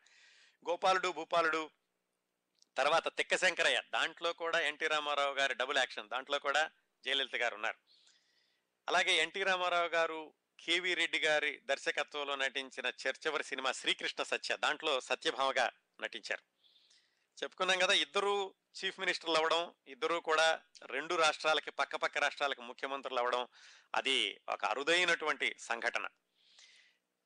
గోపాలుడు 0.68 1.08
భూపాలుడు 1.08 1.70
తర్వాత 2.76 3.08
తిక్కశంకరయ్య 3.08 3.82
దాంట్లో 3.92 4.32
కూడా 4.32 4.60
ఎన్టీ 4.60 4.86
రామారావు 4.86 5.34
గారి 5.34 5.54
డబుల్ 5.54 5.78
యాక్షన్ 5.78 6.08
దాంట్లో 6.08 6.38
కూడా 6.38 6.70
జయలలిత 7.04 7.36
గారు 7.36 7.54
ఉన్నారు. 7.54 7.78
అలాగే 8.88 9.12
ఎన్టీ 9.16 9.42
రామారావు 9.42 9.88
గారు 9.88 10.34
కేవీ 10.58 10.94
రెడ్డి 10.94 11.18
గారి 11.18 11.60
దర్శకత్వంలో 11.64 12.36
నటించిన 12.36 12.86
చర్చవరి 12.86 13.44
సినిమా 13.44 13.72
శ్రీకృష్ణ 13.72 14.22
సత్య 14.22 14.56
దాంట్లో 14.56 15.00
సత్యభామగా 15.00 15.70
నటించారు. 16.02 16.49
చెప్పుకున్నాం 17.44 17.78
కదా 17.78 17.92
ఇద్దరు 17.92 18.54
చీఫ్ 18.84 19.00
మినిస్టర్లు 19.00 19.34
అవ్వడం 19.34 19.72
ఇద్దరు 19.88 20.14
కూడా 20.14 20.60
రెండు 20.86 21.14
రాష్ట్రాలకి 21.14 21.70
పక్కపక్క 21.70 22.18
రాష్ట్రాలకు 22.18 22.62
ముఖ్యమంత్రులు 22.62 23.18
అవ్వడం 23.18 23.48
అది 23.94 24.40
ఒక 24.48 24.64
అరుదైనటువంటి 24.64 25.56
సంఘటన. 25.58 26.06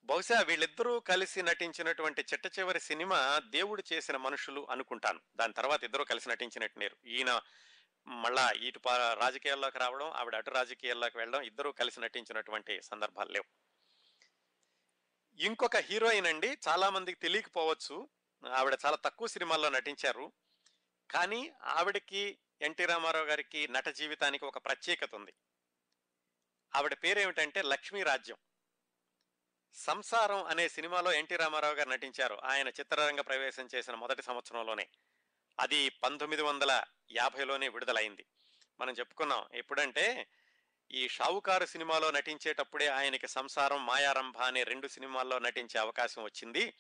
బహుశా 0.05 0.41
వీళ్ళిద్దరూ 0.41 1.01
కలిసి 1.01 1.43
నటించినటువంటి 1.43 2.21
చిట్ట 2.23 2.59
చివరి 2.59 2.81
సినిమా 2.81 3.41
దేవుడు 3.45 3.83
చేసిన 3.93 4.17
మనుషులు 4.17 4.67
అనుకుంటాను. 4.71 5.21
దాని 5.37 5.53
తర్వాత 5.53 5.85
ఇద్దరు 5.85 6.05
కలిసి 6.05 6.29
నటించినట్టు 6.29 6.91
ఈయన 7.07 7.41
మళ్ళా 8.07 8.51
ఇటు 8.51 8.79
పా- 8.79 9.21
రాజకీయాల్లోకి 9.21 9.79
రావడం 9.79 10.11
ఆవిడ 10.11 10.35
అటు 10.35 10.51
రాజకీయాల్లోకి 10.51 11.19
వెళ్ళడం 11.19 11.43
ఇద్దరూ 11.43 11.73
కలిసి 11.73 12.01
నటించినటువంటి 12.01 12.83
సందర్భాలు 12.83 13.33
లేవు. 13.33 13.45
ఇంకొక 15.41 15.77
హీరోయిన్ 15.77 16.27
అండి 16.27 16.59
చాలా 16.69 16.91
మందికి 16.91 17.21
తెలియకపోవచ్చు. 17.21 18.09
ఆవిడ 18.49 18.79
చాలా 18.87 18.97
తక్కువ 18.97 19.29
సినిమాల్లో 19.29 19.69
నటించారు. 19.69 20.33
కానీ 21.11 21.53
ఆవిడకి 21.63 22.39
ఎన్టీ 22.61 22.85
రామారావు 22.85 23.25
గారికి 23.25 23.69
నట 23.69 23.89
జీవితానికి 23.89 24.45
ఒక 24.45 24.59
ప్రత్యేకత 24.59 25.15
ఉంది. 25.15 25.35
ఆవిడ 26.77 26.95
పేరేమిటంటే 26.95 27.63
లక్ష్మీ 27.63 28.03
రాజ్యం. 28.03 28.37
సంసారం 29.75 30.45
అనే 30.45 30.69
సినిమాలో 30.69 31.13
ఎన్టీ 31.13 31.37
రామారావు 31.37 31.75
గారు 31.75 31.89
నటించారు. 31.89 32.41
ఆయన 32.45 32.69
చిత్రరంగ 32.69 33.21
ప్రవేశం 33.21 33.69
చేసిన 33.75 33.95
మొదటి 33.95 34.23
సంవత్సరంలోనే. 34.23 34.89
అది 35.61 35.89
పంతొమ్మిది 35.89 36.43
వందల 36.43 36.85
యాభైలోనే 37.13 37.69
విడుదలైంది. 37.69 38.27
మనం 38.81 38.93
చెప్పుకున్నాం 38.93 39.49
ఎప్పుడంటే 39.55 40.27
ఈ 40.93 41.09
షావుకారు 41.09 41.67
సినిమాలో 41.67 42.11
నటించేటప్పుడే 42.11 42.87
ఆయనకి 42.87 43.29
సంసారం 43.29 43.87
మాయారంభ 43.87 44.37
అనే 44.37 44.63
రెండు 44.63 44.89
సినిమాల్లో 44.89 45.39
నటించే 45.39 45.81
అవకాశం 45.81 46.23
వచ్చింది. 46.23 46.75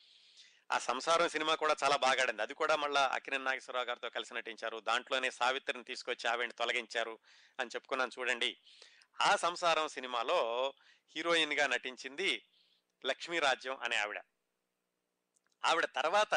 ఆ 0.73 0.79
సంసారం 0.79 1.29
సినిమా 1.29 1.55
కూడా 1.55 1.77
చాలా 1.85 1.97
బాగాడింది. 1.97 2.43
అది 2.43 2.55
కూడా 2.55 2.77
మళ్ళా 2.77 3.07
అకిరన్ 3.07 3.45
నాగేశ్వరరావు 3.45 3.87
గారితో 3.87 4.11
కలిసి 4.11 4.35
నటించారు. 4.35 4.81
దాంట్లోనే 4.81 5.31
సావిత్రిని 5.31 5.85
తీసుకొచ్చి 5.85 6.31
ఆవిడని 6.31 6.53
తొలగించారు 6.53 7.19
అని 7.61 7.71
చెప్పుకున్నాను 7.75 8.21
చూడండి. 8.21 8.57
ఆ 9.21 9.37
సంసారం 9.37 9.89
సినిమాలో 9.89 10.73
హీరోయిన్గా 11.17 11.67
నటించింది 11.67 12.49
లక్ష్మీరాజ్యం 13.07 13.77
అనే 13.83 13.97
ఆవిడ. 13.97 14.21
ఆవిడ 15.65 15.85
తర్వాత 15.85 16.35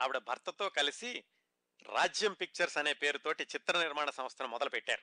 ఆవిడ 0.00 0.18
భర్తతో 0.18 0.68
కలిసి 0.68 1.24
రాజ్యం 1.82 2.32
పిక్చర్స్ 2.32 2.78
అనే 2.78 2.92
పేరుతోటి 2.92 3.42
చిత్ర 3.42 3.82
నిర్మాణ 3.82 4.10
సంస్థను 4.10 4.48
మొదలుపెట్టారు. 4.48 5.02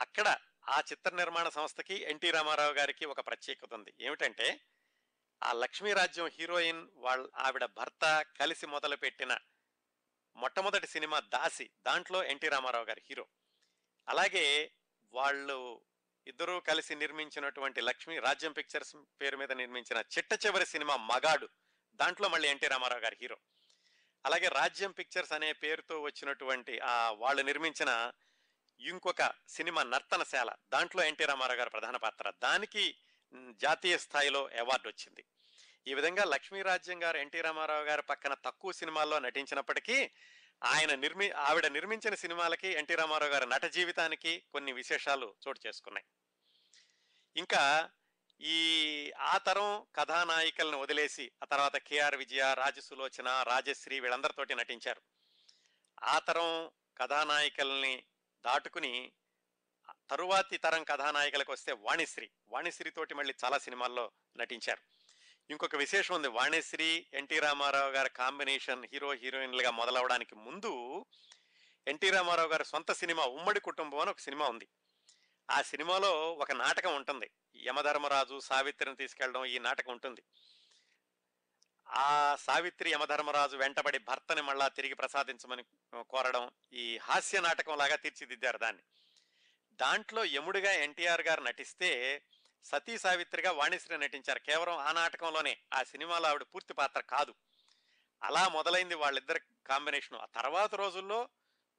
అక్కడ 0.00 0.36
ఆ 0.68 0.78
చిత్ర 0.78 1.14
నిర్మాణ 1.14 1.48
సంస్థకి 1.48 1.94
ఎన్టీ 1.94 2.30
రామారావు 2.30 2.72
గారికి 2.72 3.04
ఒక 3.04 3.26
ప్రత్యేకత 3.26 3.74
ఉంది. 3.74 3.94
ఏమిటంటే 4.00 4.60
ఆ 5.44 5.52
లక్ష్మీరాజ్యం 5.52 6.26
హీరోయిన్ 6.26 6.88
వాళ్ళ 6.94 7.28
ఆవిడ 7.36 7.64
భర్త 7.64 8.24
కలిసి 8.40 8.66
మొదలుపెట్టిన 8.66 9.38
మొట్టమొదటి 10.36 10.86
సినిమా 10.86 11.20
దాసి 11.20 11.70
దాంట్లో 11.86 12.24
ఎన్టీ 12.24 12.48
రామారావు 12.48 12.84
గారి 12.84 13.02
హీరో. 13.08 13.26
అలాగే 14.08 14.72
వాళ్ళు 15.12 15.80
ఇద్దరూ 16.26 16.60
కలిసి 16.60 16.94
నిర్మించినటువంటి 16.94 17.80
లక్ష్మీ 17.80 18.18
రాజ్యం 18.18 18.52
పిక్చర్స్ 18.52 18.96
పేరు 19.20 19.36
మీద 19.36 19.52
నిర్మించిన 19.52 19.98
చిట్ట 19.98 20.46
చివరి 20.46 20.66
సినిమా 20.66 20.96
మగాడు 20.96 21.48
దాంట్లో 21.94 22.28
మళ్ళీ 22.28 22.48
ఎన్టీ 22.48 22.66
రామారావు 22.66 23.00
గారి 23.00 23.16
హీరో. 23.20 23.36
అలాగే 24.26 24.48
రాజ్యం 24.48 24.90
పిక్చర్స్ 24.90 25.32
అనే 25.32 25.52
పేరుతో 25.52 26.00
వచ్చినటువంటి 26.00 26.80
ఆ 26.80 27.10
వాళ్ళు 27.10 27.42
నిర్మించిన 27.42 28.12
ఇంకొక 28.80 29.32
సినిమా 29.48 29.82
నర్తనశాల 29.82 30.54
దాంట్లో 30.72 31.04
ఎన్టీ 31.04 31.24
రామారావు 31.24 31.58
గారు 31.58 31.70
ప్రధాన 31.70 31.96
పాత్ర. 31.96 32.32
దానికి 32.42 32.96
జాతీయ 33.50 33.98
స్థాయిలో 33.98 34.44
అవార్డు 34.44 34.88
వచ్చింది. 34.88 35.24
ఈ 35.86 35.94
విధంగా 35.94 36.24
లక్ష్మీరాజ్యం 36.24 37.02
గారు 37.02 37.16
ఎన్టీ 37.16 37.40
రామారావు 37.40 37.84
గారి 37.84 38.02
పక్కన 38.02 38.34
తక్కువ 38.34 38.72
సినిమాల్లో 38.72 39.18
నటించినప్పటికీ 39.18 40.10
ఆయన 40.64 40.94
నిర్మి 40.94 41.30
ఆవిడ 41.30 41.66
నిర్మించిన 41.66 42.14
సినిమాలకి 42.14 42.68
ఎన్టీ 42.68 42.94
రామారావు 42.94 43.32
గారి 43.32 43.46
నట 43.46 43.62
జీవితానికి 43.62 44.42
కొన్ని 44.52 44.72
విశేషాలు 44.72 45.34
చోటు 45.48 45.60
చేసుకున్నాయి. 45.66 46.06
ఇంకా 47.36 47.90
ఈ 48.40 49.12
ఆ 49.18 49.38
తరం 49.38 49.86
కథానాయికలను 49.94 50.78
వదిలేసి 50.78 51.32
ఆ 51.42 51.46
తర్వాత 51.46 51.76
కేఆర్ 51.76 52.14
విజయ 52.14 52.54
రాజసులోచన 52.54 53.42
రాజశ్రీ 53.42 54.00
వీళ్ళందరితోటి 54.00 54.54
నటించారు. 54.54 55.02
ఆ 56.04 56.18
తరం 56.18 56.70
కథానాయికల్ని 56.98 58.04
దాటుకుని 58.44 59.12
తరువాతి 60.10 60.58
తరం 60.58 60.84
కథానాయికలకు 60.84 61.52
వస్తే 61.52 61.72
వాణిశ్రీ. 61.72 62.30
వాణిశ్రీ 62.48 62.90
తోటి 62.90 63.14
మళ్ళీ 63.14 63.34
చాలా 63.44 63.58
సినిమాల్లో 63.58 64.12
నటించారు. 64.36 65.03
ఇంకొక 65.50 65.76
విశేషం 65.76 66.14
ఉంది. 66.14 66.28
వాణిశ్రీ 66.28 67.06
ఎన్టీ 67.14 67.38
రామారావు 67.38 67.90
గారి 67.90 68.10
కాంబినేషన్ 68.10 68.84
హీరో 68.92 69.12
హీరోయిన్లుగా 69.12 69.70
మొదలవడానికి 69.70 70.34
ముందు 70.34 71.04
ఎన్టీ 71.88 72.10
రామారావు 72.10 72.48
గారి 72.48 72.64
సొంత 72.64 72.92
సినిమా 72.92 73.24
ఉమ్మడి 73.24 73.60
కుటుంబం 73.60 73.98
అని 73.98 74.10
ఒక 74.10 74.18
సినిమా 74.18 74.48
ఉంది. 74.48 74.68
ఆ 75.50 75.62
సినిమాలో 75.62 76.32
ఒక 76.32 76.52
నాటకం 76.52 76.94
ఉంటుంది. 76.94 77.30
యమధర్మరాజు 77.56 78.40
సావిత్రిని 78.40 78.96
తీసుకెళ్ళడం 78.96 79.44
ఈ 79.44 79.58
నాటకం 79.58 79.92
ఉంటుంది. 79.92 80.22
ఆ 81.88 82.36
సావిత్రి 82.40 82.90
యమధర్మరాజు 82.90 83.56
వెంటబడి 83.56 83.98
భర్తని 83.98 84.42
మళ్ళా 84.42 84.68
తిరిగి 84.68 84.94
ప్రసాదించమని 84.94 85.64
కోరడం 86.02 86.50
ఈ 86.72 86.98
హాస్య 86.98 87.40
నాటకం 87.40 87.78
లాగా 87.78 87.96
తీర్చిదిద్దారు 87.96 88.58
దాన్ని. 88.58 88.82
దాంట్లో 89.72 90.24
యముడిగా 90.24 90.72
ఎన్టీఆర్ 90.72 91.20
గారు 91.20 91.40
నటిస్తే 91.40 92.22
సతీ 92.64 92.98
సావిత్రిగా 92.98 93.52
వాణిశ్రీ 93.52 93.96
నటించారు. 93.96 94.38
కేవలం 94.38 94.76
ఆ 94.76 94.92
నాటకంలోనే 94.92 95.58
ఆ 95.74 95.82
సినిమాలో 95.82 96.28
ఆవిడ 96.28 96.42
పూర్తి 96.42 96.74
పాత్ర 96.74 97.00
కాదు. 97.00 97.34
అలా 98.22 98.48
మొదలైంది 98.48 98.94
వాళ్ళిద్దరి 98.94 99.40
కాంబినేషన్. 99.66 100.18
ఆ 100.18 100.24
తర్వాత 100.24 100.74
రోజుల్లో 100.74 101.28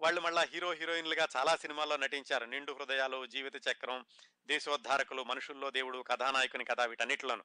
వాళ్ళు 0.02 0.22
మళ్ళీ 0.22 0.46
హీరో 0.46 0.72
హీరోయిన్లుగా 0.72 1.28
చాలా 1.38 1.56
సినిమాల్లో 1.56 1.98
నటించారు. 1.98 2.46
నిండు 2.46 2.74
హృదయాలు 2.74 3.26
జీవిత 3.26 3.68
చక్రం 3.68 4.06
దేశోద్ధారకులు 4.48 5.24
మనుషుల్లో 5.24 5.72
దేవుడు 5.72 6.04
కథానాయకుని 6.08 6.66
కథ 6.66 6.82
వీటన్నిటిలోను. 6.82 7.44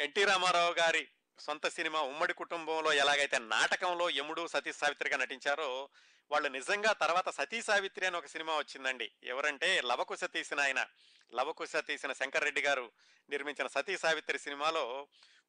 ఎన్టీ 0.00 0.24
రామారావు 0.24 0.72
గారి 0.72 1.08
సొంత 1.38 1.68
సినిమా 1.68 2.02
ఉమ్మడి 2.02 2.34
కుటుంబంలో 2.34 2.92
ఎలాగైతే 2.92 3.38
నాటకంలో 3.38 4.10
యముడు 4.10 4.46
సతీ 4.46 4.72
సావిత్రిగా 4.72 5.16
నటించారో 5.16 5.88
వాళ్ళు 6.30 6.48
నిజంగా 6.48 6.92
తర్వాత 6.92 7.28
సతీ 7.28 7.62
సావిత్రి 7.62 8.06
అని 8.06 8.16
ఒక 8.16 8.26
సినిమా 8.26 8.56
వచ్చిందండి. 8.56 9.12
ఎవరంటే 9.22 9.80
లవకుశ 9.80 10.24
తీసిన 10.24 10.60
ఆయన. 10.60 10.86
లవకుశ 11.34 11.76
తీసిన 11.76 12.12
శంకర్ 12.12 12.44
రెడ్డి 12.44 12.62
గారు 12.62 12.92
నిర్మించిన 13.30 13.66
సతీ 13.66 13.98
సావిత్రి 13.98 14.38
సినిమాలో 14.38 15.08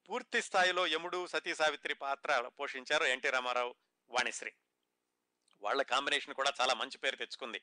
పూర్తి 0.09 0.41
స్థాయిలో 0.41 0.87
యముడు 0.87 1.27
సతీ 1.27 1.55
సావిత్రి 1.55 1.93
పాత్ర 1.93 2.51
పోషించారు 2.59 3.03
ఎన్టీ 3.03 3.29
రామారావు 3.29 3.75
వాణిశ్రీ. 4.09 4.51
వాళ్ళ 5.61 5.81
కాంబినేషన్ 5.81 6.33
కూడా 6.33 6.53
చాలా 6.61 6.73
మంచి 6.73 6.97
పేరు 6.97 7.15
తెచ్చుకుంది. 7.15 7.61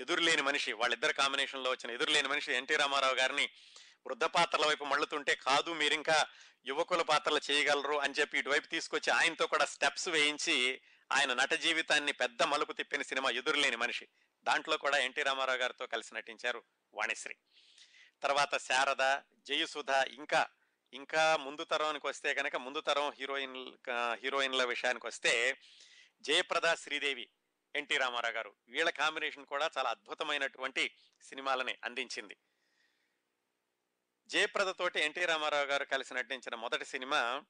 ఎదురులేని 0.00 0.42
మనిషి 0.42 0.72
వాళ్ళిద్దరు 0.72 1.12
కాంబినేషన్లో 1.12 1.70
వచ్చిన 1.70 1.90
ఎదురులేని 1.90 2.28
మనిషి 2.28 2.52
ఎన్టీ 2.52 2.76
రామారావు 2.76 3.14
గారిని 3.14 3.50
వృద్ధ 4.06 4.24
పాత్రల 4.24 4.66
వైపు 4.66 4.84
మళ్ళుతుంటే 4.84 5.34
కాదు 5.34 5.72
మీరింకా 5.72 6.26
యువకుల 6.66 7.02
పాత్రలు 7.02 7.40
చేయగలరు 7.50 8.00
అని 8.00 8.14
చెప్పి 8.14 8.38
ఇటువైపు 8.38 8.66
తీసుకొచ్చి 8.66 9.12
ఆయనతో 9.12 9.46
కూడా 9.46 9.64
స్టెప్స్ 9.64 10.08
వేయించి 10.08 10.80
ఆయన 11.12 11.34
నట 11.34 11.52
జీవితాన్ని 11.52 12.12
పెద్ద 12.12 12.42
మలుపు 12.42 12.72
తిప్పిన 12.72 13.02
సినిమా 13.02 13.30
ఎదురులేని 13.30 13.76
మనిషి. 13.76 14.08
దాంట్లో 14.44 14.76
కూడా 14.76 14.98
ఎన్టీ 14.98 15.22
రామారావు 15.22 15.58
గారితో 15.58 15.86
కలిసి 15.86 16.14
నటించారు 16.14 16.62
వాణిశ్రీ. 16.94 17.34
తర్వాత 18.22 18.56
శారద 18.56 19.20
జయసుధ 19.46 19.90
ఇంకా 19.90 20.48
ఇంకా 20.92 21.36
ముందు 21.36 21.64
తరానికి 21.64 22.06
వస్తే 22.06 22.34
కనుక 22.34 22.56
ముందు 22.56 22.80
తరం 22.80 23.12
హీరోయిన్ 23.12 23.74
హీరోయిన్ల 24.14 24.64
విషయానికి 24.64 25.06
వస్తే 25.06 25.60
జయప్రద 26.20 26.74
శ్రీదేవి 26.74 27.28
ఎన్టీ 27.76 27.96
రామారావు 27.96 28.34
గారు. 28.34 28.54
వీళ్ళ 28.68 28.90
కాంబినేషన్ 28.90 29.46
కూడా 29.46 29.70
చాలా 29.78 29.90
అద్భుతమైనటువంటి 29.90 30.94
సినిమాలని 31.22 31.78
అందించింది. 31.84 32.36
జయప్రద 34.26 34.74
తోటి 34.74 35.00
ఎన్టీ 35.00 35.24
రామారావు 35.24 35.64
గారు 35.64 35.84
కలిసి 35.84 36.14
నటించిన 36.14 36.54
మొదటి 36.54 36.84
సినిమా 36.84 37.42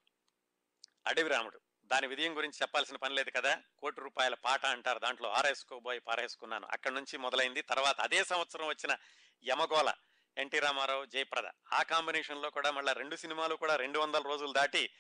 అడవి 1.06 1.28
రాముడు. 1.28 1.61
దాని 1.84 2.06
విజయం 2.06 2.36
గురించి 2.36 2.58
చెప్పాల్సిన 2.62 2.96
పని 2.96 3.14
లేదు 3.14 3.30
కదా? 3.30 3.62
కోటి 3.78 4.00
రూపాయల 4.00 4.34
పాట 4.34 4.66
అంటారు. 4.66 4.98
దాంట్లో 4.98 5.30
ఆరేసుకోబోయి 5.30 6.00
పారేసుకున్నాను. 6.00 6.68
అక్కడి 6.70 6.94
నుంచి 6.94 7.16
మొదలైంది. 7.16 7.62
తర్వాత 7.62 8.00
అదే 8.00 8.24
సంవత్సరం 8.24 8.66
వచ్చిన 8.66 8.96
యమగోళ 9.44 9.92
ఎన్టీ 10.38 10.58
రామారావు 10.58 11.04
జయప్రద. 11.04 11.50
ఆ 11.72 11.82
కాంబినేషన్లో 11.82 12.50
కూడా 12.50 12.70
మళ్ళీ 12.70 12.92
రెండు 12.92 13.16
సినిమాలు 13.16 13.54
కూడా 13.54 13.76
రెండు 13.76 13.98
వందల 13.98 14.22
రోజులు 14.22 14.52
దాటి 14.52 14.90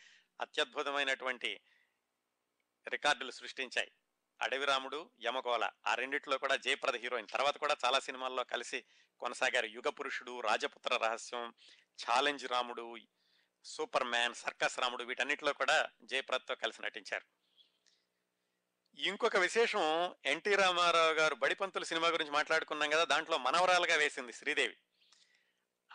అత్యద్భుతమైనటువంటి 0.40 1.60
రికార్డులు 2.88 3.30
సృష్టించాయి. 3.30 3.92
అడవి 4.40 4.64
రాముడు 4.64 5.10
యమగోళ 5.20 5.68
ఆ 5.86 5.94
రెండిట్లో 5.94 6.38
కూడా 6.38 6.56
జయప్రద 6.56 6.96
హీరోయిన్. 6.96 7.28
తర్వాత 7.28 7.56
కూడా 7.56 7.76
చాలా 7.84 8.00
సినిమాల్లో 8.00 8.44
కలిసి 8.44 8.84
కొనసాగారు. 9.20 9.66
యుగ 9.66 9.88
పురుషుడు 9.88 10.40
రాజపుత్ర 10.40 10.96
రహస్యం 10.96 11.54
ఛాలెంజ్ 11.78 12.48
రాముడు 12.48 12.96
సూపర్ 13.64 14.04
మ్యాన్ 14.04 14.34
సర్కస్ 14.34 14.78
రాముడు 14.80 15.04
వీటన్నిటిలో 15.04 15.52
కూడా 15.52 15.88
జయప్రద్తో 16.02 16.54
కలిసి 16.54 16.82
నటించారు. 16.82 17.24
ఇంకొక 18.98 19.36
విశేషం 19.36 20.14
ఎన్టీ 20.26 20.54
రామారావు 20.54 21.12
గారు 21.12 21.34
బడిపంతుల 21.34 21.82
సినిమా 21.82 22.08
గురించి 22.08 22.32
మాట్లాడుకున్నాం 22.32 22.90
కదా 22.90 23.04
దాంట్లో 23.04 23.38
మనవరాలుగా 23.38 23.96
వేసింది 23.96 24.32
శ్రీదేవి. 24.32 24.76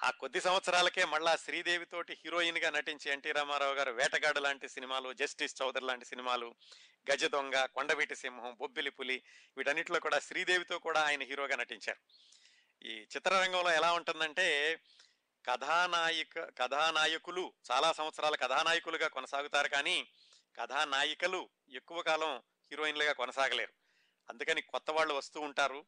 ఆ 0.03 0.11
కొద్ది 0.11 0.41
సంవత్సరాలకే 0.41 1.05
మళ్ళా 1.05 1.35
శ్రీదేవితోటి 1.35 2.13
హీరోయిన్గా 2.13 2.59
హీరోయిన్గా 2.59 2.69
నటించి 2.69 3.11
ఎన్టీ 3.11 3.31
రామారావు 3.31 3.73
గారు 3.73 3.91
వేటగాడు 3.91 4.39
లాంటి 4.39 4.69
సినిమాలు 4.69 5.13
జస్టిస్ 5.13 5.61
చౌదరి 5.61 5.85
లాంటి 5.85 6.05
సినిమాలు 6.05 6.55
గజ 7.11 7.25
దొంగ 7.25 7.65
కొండవీటి 7.65 8.15
సింహం 8.15 8.57
బొబ్బిలి 8.59 8.91
పులి 8.91 9.23
వీటన్నిటిలో 9.57 9.99
కూడా 9.99 10.19
శ్రీదేవితో 10.19 10.79
కూడా 10.79 11.01
ఆయన 11.01 11.23
హీరోగా 11.23 11.55
నటించారు. 11.55 11.99
ఈ 12.85 13.07
చిత్రరంగంలో 13.15 13.71
ఎలా 13.71 13.93
ఉంటుందంటే 13.93 14.79
కథానాయిక 15.45 16.39
కథానాయకులు 16.59 17.53
చాలా 17.71 17.93
సంవత్సరాల 17.93 18.35
కథానాయకులుగా 18.35 19.07
కొనసాగుతారు 19.07 19.67
కానీ 19.67 20.07
కథానాయికలు 20.59 21.49
ఎక్కువ 21.69 22.01
కాలం 22.01 22.37
హీరోయిన్లుగా 22.71 23.13
కొనసాగలేరు. 23.13 23.73
అందుకని 24.29 24.61
కొత్త 24.61 24.91
వాళ్ళు 24.91 25.13
వస్తూ 25.13 25.41
ఉంటారు 25.41 25.85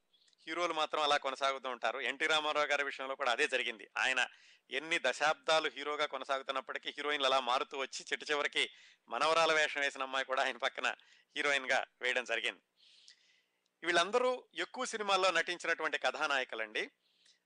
హీరోలు 0.48 0.74
మాత్రం 0.74 1.02
అలా 1.02 1.18
కొనసాగుతూ 1.18 1.70
ఉంటారు. 1.70 2.00
ఎన్టీ 2.00 2.28
రామారావు 2.28 2.66
గారి 2.66 2.84
విషయంలో 2.84 3.16
కూడా 3.16 3.32
అదే 3.32 3.48
జరిగింది. 3.48 3.90
ఆయన 3.98 4.28
ఎన్ని 4.72 5.00
దశాబ్దాలు 5.02 5.70
హీరోగా 5.70 6.06
కొనసాగుతున్నప్పటికీ 6.06 6.90
హీరోయిన్లు 6.90 7.28
అలా 7.28 7.40
మారుతూ 7.40 7.78
వచ్చి 7.78 8.06
చిట్ట 8.14 8.32
చివరికి 8.32 8.70
మనవరాల 9.10 9.54
వేషం 9.54 9.82
వేసిన 9.82 10.02
అమ్మాయి 10.02 10.26
కూడా 10.26 10.44
ఆయన 10.44 10.58
పక్కన 10.58 10.96
హీరోయిన్గా 11.36 11.86
వేయడం 12.02 12.24
జరిగింది. 12.24 12.62
వీళ్ళందరూ 13.84 14.44
ఎక్కువ 14.56 14.86
సినిమాల్లో 14.86 15.32
నటించినటువంటి 15.32 15.98
కథానాయకులండి. 15.98 16.92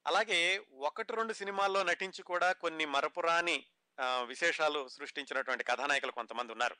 అలాగే 0.07 0.65
ఒకటి 0.73 1.13
రెండు 1.13 1.33
సినిమాల్లో 1.33 1.83
నటించి 1.83 2.23
కూడా 2.23 2.51
కొన్ని 2.51 2.85
మరపురాని 2.85 3.65
విశేషాలు 4.01 4.87
సృష్టించినటువంటి 4.87 5.63
కథానాయకులు 5.63 6.11
కొంతమంది 6.11 6.51
ఉన్నారు. 6.51 6.75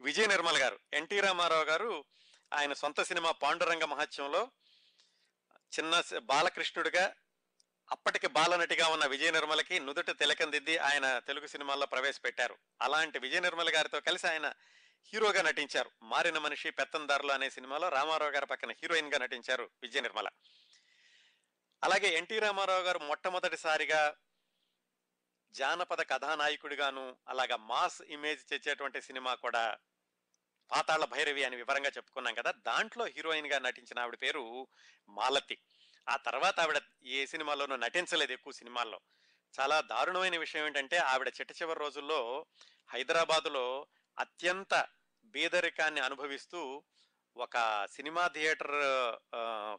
విజయ 0.00 0.26
నిర్మల్ 0.26 0.58
గారు 0.58 0.78
ఎన్టీ 0.94 1.20
రామారావు 1.20 1.64
గారు 1.64 2.04
ఆయన 2.52 2.72
సొంత 2.72 3.02
సినిమా 3.02 3.30
పాండురంగ 3.30 3.84
మహత్యంలో 3.84 4.50
చిన్న 5.78 6.02
బాలకృష్ణుడిగా 6.18 7.14
అప్పటికి 7.90 8.26
బాలనటిగా 8.26 8.88
ఉన్న 8.88 9.06
విజయ 9.06 9.30
నిర్మలకి 9.30 9.80
నుదుట 9.80 10.10
తిలకందిద్ది 10.18 10.78
ఆయన 10.78 11.18
తెలుగు 11.18 11.46
సినిమాల్లో 11.46 11.86
ప్రవేశపెట్టారు. 11.86 12.58
అలాంటి 12.82 13.18
విజయ 13.18 13.40
నిర్మల 13.40 13.76
గారితో 13.76 14.00
కలిసి 14.00 14.26
ఆయన 14.26 14.52
హీరోగా 15.04 15.42
నటించారు. 15.42 15.90
మారిన 16.02 16.38
మనిషి 16.38 16.70
పెత్తందారులు 16.70 17.32
అనే 17.32 17.50
సినిమాలో 17.50 17.88
రామారావు 17.88 18.30
గారి 18.30 18.46
పక్కన 18.46 18.70
హీరోయిన్గా 18.70 19.18
నటించారు 19.18 19.70
విజయ 19.82 20.00
నిర్మల. 20.00 20.28
అలాగే 21.84 22.08
ఎన్టీ 22.08 22.38
రామారావు 22.38 22.82
గారు 22.82 22.98
మొట్టమొదటిసారిగా 22.98 24.16
జానపద 25.52 26.10
కథానాయకుడిగాను 26.10 27.16
అలాగా 27.28 27.56
మాస్ 27.56 28.02
ఇమేజ్ 28.02 28.44
తెచ్చేటువంటి 28.44 29.02
సినిమా 29.02 29.34
కూడా 29.34 29.78
పాతాళ 30.70 31.04
భైరవి 31.04 31.44
అని 31.44 31.56
వివరంగా 31.56 31.88
చెప్పుకున్నాం 31.88 32.34
కదా. 32.34 32.50
దాంట్లో 32.50 33.04
హీరోయిన్గా 33.04 33.58
నటించిన 33.58 33.98
ఆవిడ 33.98 34.18
పేరు 34.22 34.68
మాలతి. 35.08 35.58
ఆ 36.08 36.16
తర్వాత 36.16 36.60
ఆవిడ 36.60 36.80
ఏ 37.02 37.26
సినిమాలోనూ 37.26 37.76
నటించలేదు 37.76 38.32
ఎక్కువ 38.32 38.52
సినిమాల్లో. 38.52 39.00
చాలా 39.60 39.80
దారుణమైన 39.80 40.38
విషయం 40.38 40.66
ఏంటంటే 40.66 40.96
ఆవిడ 40.96 41.28
చిట్ట 41.28 41.62
చివరి 41.62 41.80
రోజుల్లో 41.80 42.46
హైదరాబాదులో 42.90 43.86
అత్యంత 44.18 44.86
బీదరికాన్ని 45.24 46.00
అనుభవిస్తూ 46.00 46.84
ఒక 47.36 47.86
సినిమా 47.92 48.26
థియేటర్ 48.26 48.76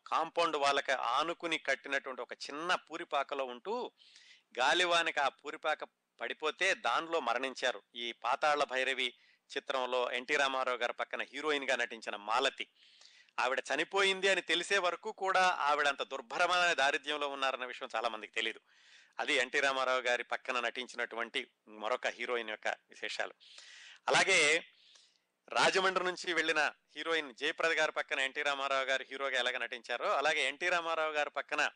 కాంపౌండ్ 0.08 0.58
వాళ్ళకి 0.58 0.92
ఆనుకుని 0.92 1.58
కట్టినటువంటి 1.58 2.22
ఒక 2.22 2.34
చిన్న 2.34 2.76
పూరిపాకలో 2.76 3.46
ఉంటూ 3.46 3.92
గాలివానికి 4.60 5.20
ఆ 5.20 5.30
పూరిపాక 5.30 5.84
పడిపోతే 6.22 6.74
దానిలో 6.74 7.20
మరణించారు. 7.20 7.82
ఈ 7.96 8.12
పాతాళ 8.12 8.64
భైరవి 8.64 9.14
చిత్రంలో 9.58 10.12
ఎన్టీ 10.12 10.36
రామారావు 10.36 10.78
గారి 10.78 10.94
పక్కన 10.94 11.22
హీరోయిన్గా 11.22 11.76
నటించిన 11.76 12.16
మాలతి. 12.16 12.68
ఆవిడ 13.40 13.60
చనిపోయింది 13.60 14.30
అని 14.30 14.42
తెలిసే 14.42 14.78
వరకు 14.78 15.12
కూడా 15.12 15.42
ఆవిడ 15.42 15.88
అంత 15.88 16.04
దుర్భరమైన 16.04 16.74
దారిద్ర్యంలో 16.74 17.28
ఉన్నారన్న 17.28 17.66
విషయం 17.66 17.90
చాలామందికి 17.96 18.34
తెలియదు 18.34 18.60
అది 19.20 19.34
ఎన్టీ 19.34 19.60
రామారావు 19.60 20.02
గారి 20.02 20.24
పక్కన 20.24 20.60
నటించినటువంటి 20.60 21.48
మరొక 21.68 22.08
హీరోయిన్ 22.08 22.50
యొక్క 22.50 22.68
విశేషాలు. 22.68 23.34
అలాగే 24.08 24.66
రాజమండ్రి 25.52 26.06
నుంచి 26.06 26.34
వెళ్ళిన 26.34 26.72
హీరోయిన్ 26.98 27.34
జయప్రద 27.36 27.72
గారి 27.72 27.92
పక్కన 27.92 28.20
ఎన్టీ 28.20 28.42
రామారావు 28.42 28.84
గారు 28.84 29.04
హీరోగా 29.04 29.40
ఎలాగ 29.40 29.58
నటించారో 29.58 30.14
అలాగే 30.14 30.48
ఎన్టీ 30.48 30.70
రామారావు 30.70 31.12
గారి 31.12 31.30
పక్కన 31.30 31.70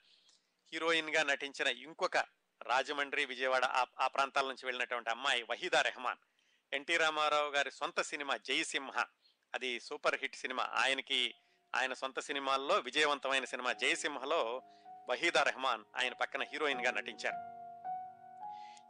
హీరోయిన్గా 0.74 1.24
నటించిన 1.24 1.68
ఇంకొక 1.68 2.18
రాజమండ్రి 2.62 3.26
విజయవాడ 3.26 3.66
ఆ 4.00 4.08
ప్రాంతాల 4.08 4.46
నుంచి 4.46 4.66
వెళ్ళినటువంటి 4.66 5.10
అమ్మాయి 5.10 5.44
వహీదా 5.44 5.82
రెహమాన్. 5.82 6.18
ఎన్టీ 6.74 6.98
రామారావు 6.98 7.50
గారి 7.50 7.72
సొంత 7.72 8.02
సినిమా 8.02 8.38
జయసింహ 8.38 9.06
అది 9.56 9.80
సూపర్ 9.80 10.16
హిట్ 10.22 10.36
సినిమా. 10.36 10.64
ఆయనకి 10.64 11.36
ఆయన 11.76 11.94
సొంత 11.94 12.20
సినిమాల్లో 12.20 12.78
విజయవంతమైన 12.78 13.46
సినిమా 13.46 13.74
జయసింహలో 13.74 14.62
వహీదా 15.10 15.44
రెహమాన్ 15.44 15.84
ఆయన 15.96 16.14
పక్కన 16.14 16.44
హీరోయిన్గా 16.44 16.92
నటించారు. 16.92 17.55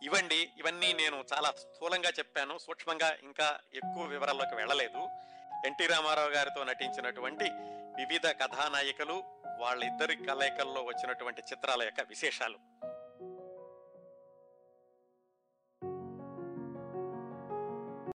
ఇవండి 0.03 0.51
ఇవన్నీ 0.57 0.93
నేను 0.93 1.25
చాలా 1.33 1.51
స్థూలంగా 1.51 2.09
చెప్పాను. 2.09 2.57
సూక్ష్మంగా 2.57 3.17
ఇంకా 3.23 3.59
ఎక్కువ 3.73 4.03
వివరాల్లోకి 4.03 4.55
వెళ్ళలేదు. 4.55 5.09
ఎన్టీ 5.65 5.85
రామారావు 5.85 6.29
గారితో 6.29 6.63
నటించినటువంటి 6.63 7.45
వివిధ 7.95 8.27
కథానాయికలు 8.27 9.23
వాళ్ళిద్దరి 9.57 10.15
కలయికల్లో 10.15 10.81
వచ్చినటువంటి 10.81 11.41
చిత్రాల 11.41 11.83
యొక్క 11.83 12.01
విశేషాలు. 12.01 12.59